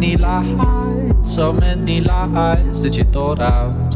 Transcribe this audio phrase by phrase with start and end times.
[0.00, 1.24] to.
[1.24, 3.94] so many lies that you thought out.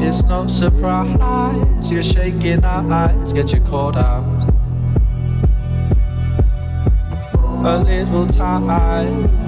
[0.00, 4.24] It's no surprise you're shaking our eyes get you caught out.
[7.64, 8.70] A little time,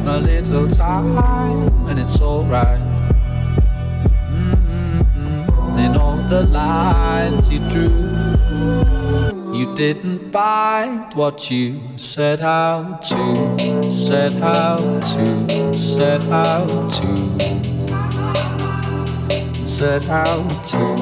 [0.06, 2.80] a little time, and it's alright.
[4.30, 5.78] Mm-hmm.
[5.78, 8.09] In all the lines you drew.
[9.74, 17.16] Didn't bite what you set out to, set out to, set out to,
[19.68, 20.96] set out to,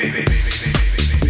[0.00, 1.29] baby.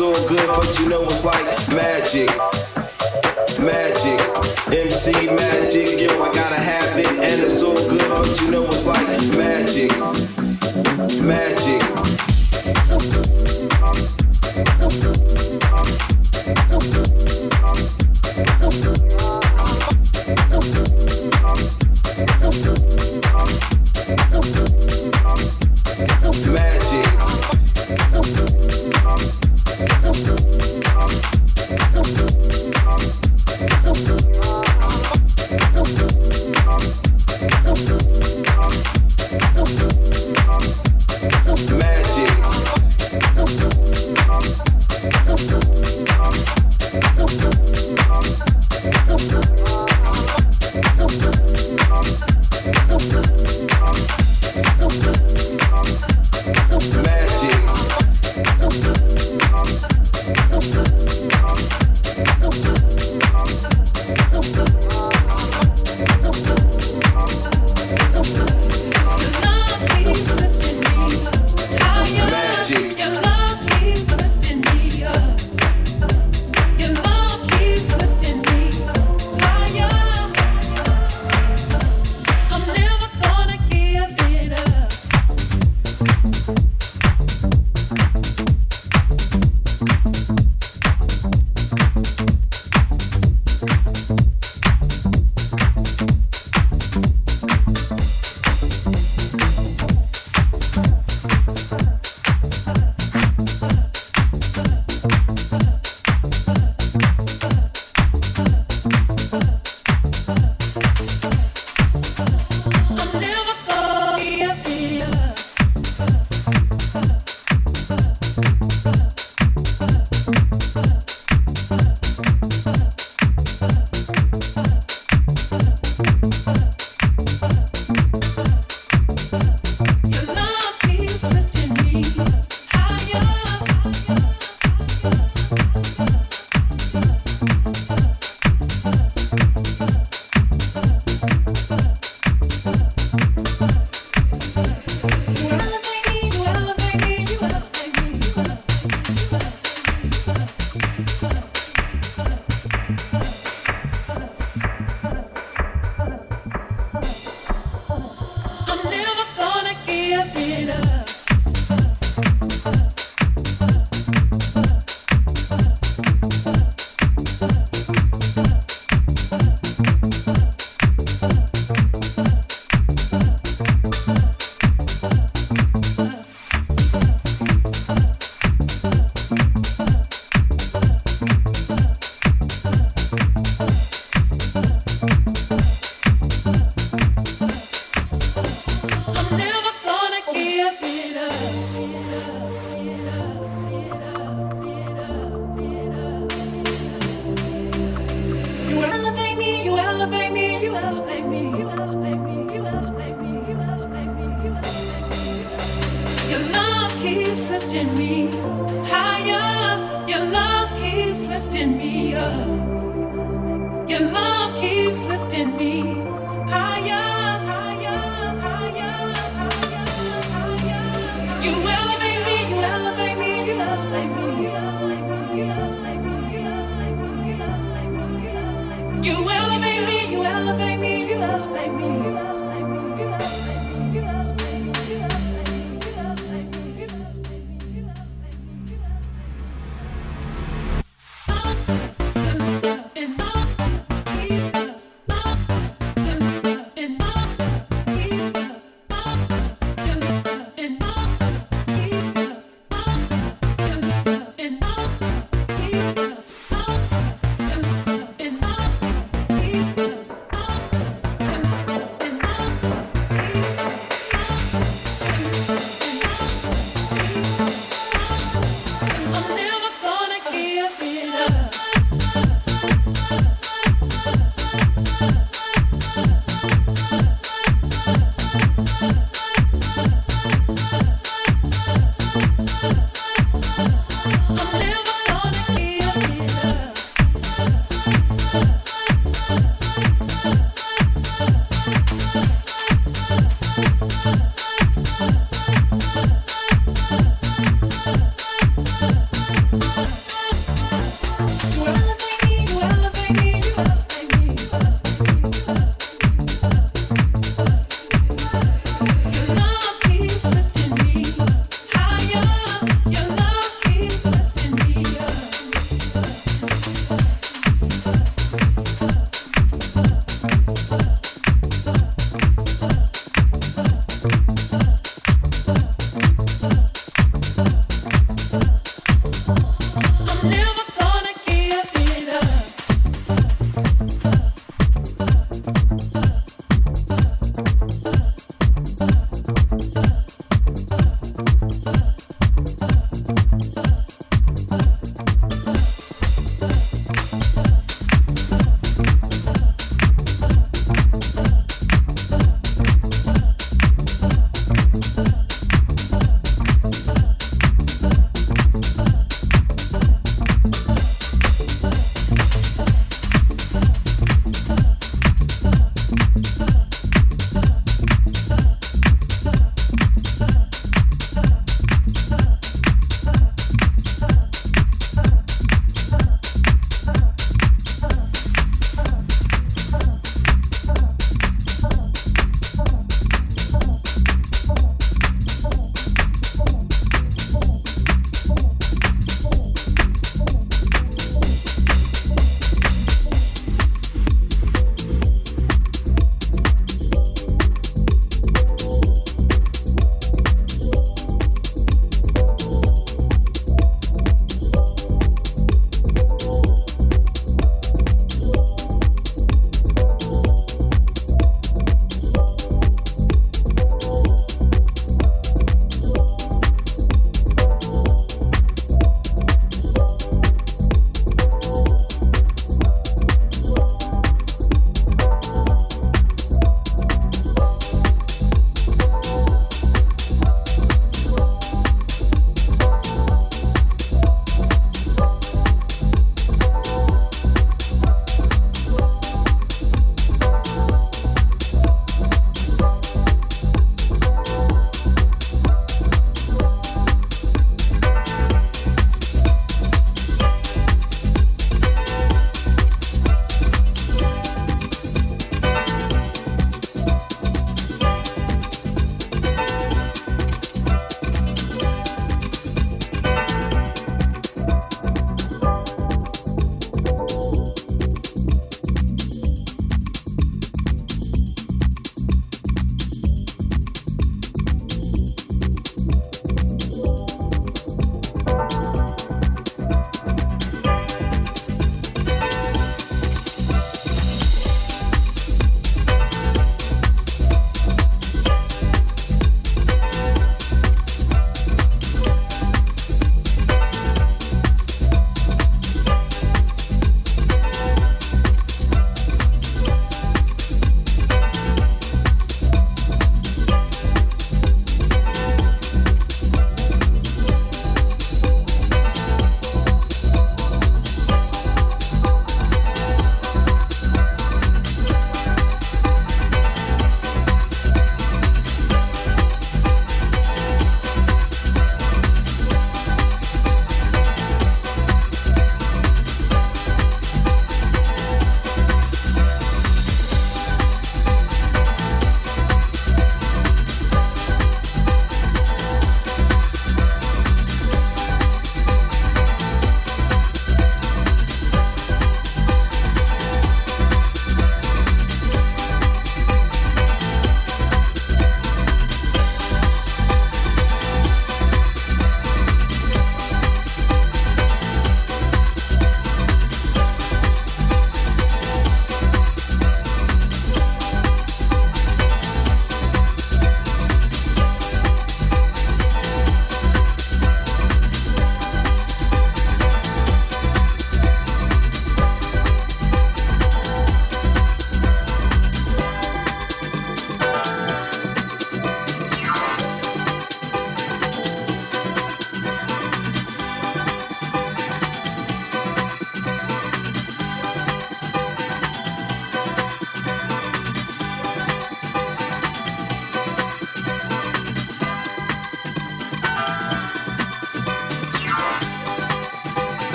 [0.00, 2.28] All good, but you know it's like magic.
[2.28, 2.57] Magic,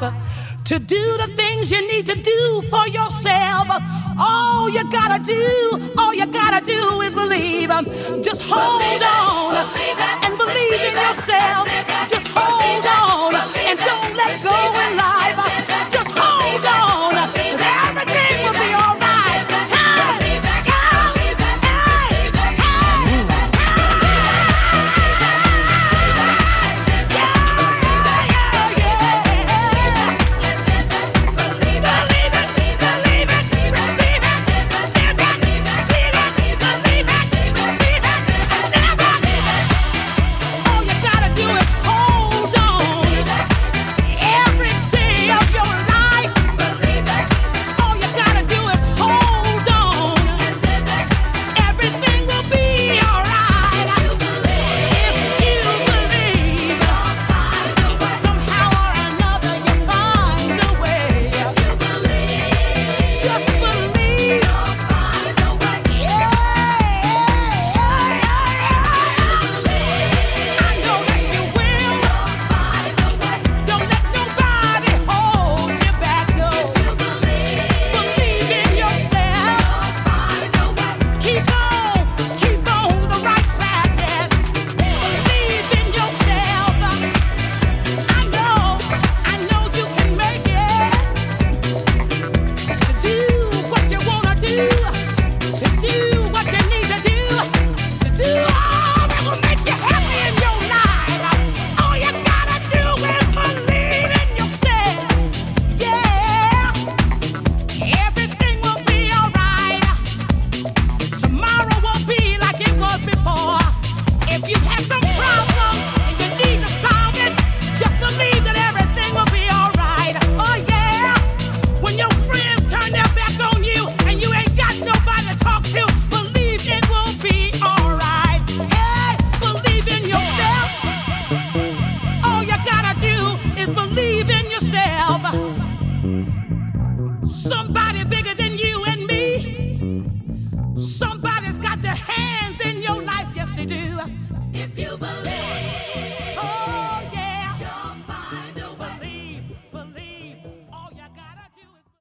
[0.00, 3.68] life, to do the things you need to do for yourself.
[4.18, 7.68] All you gotta do, all you gotta do is believe.
[8.22, 8.83] Just hold